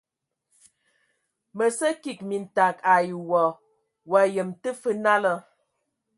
Mə 1.57 1.65
sə 1.77 1.87
kig 2.03 2.19
mintag 2.29 2.75
ai 2.93 3.09
wa, 3.29 3.43
wa 4.11 4.21
yəm 4.33 4.49
tə 4.61 4.69
fə 4.81 4.91
nala. 5.03 5.33